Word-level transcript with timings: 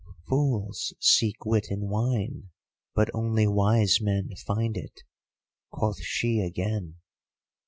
"'Fools 0.27 0.95
seek 0.99 1.45
wit 1.45 1.67
in 1.69 1.87
wine, 1.87 2.49
but 2.95 3.11
only 3.13 3.45
wise 3.45 3.99
men 4.01 4.31
find 4.47 4.75
it,' 4.75 5.03
quoth 5.69 6.01
she 6.01 6.39
again. 6.39 6.95